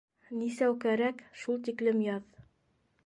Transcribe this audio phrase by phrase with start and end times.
[0.37, 2.45] -Нисәү кәрәк, шул тиклем яҙ.